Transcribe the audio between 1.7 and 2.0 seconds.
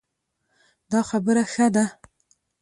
ده